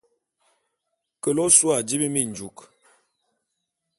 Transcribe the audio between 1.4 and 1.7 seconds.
ôsu